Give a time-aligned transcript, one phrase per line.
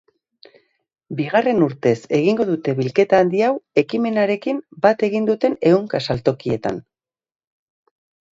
[1.17, 3.51] Bigarren urtez egingo dute bilketa handi hau
[3.83, 6.81] ekimenarekin bat egin duten ehunka saltokietan.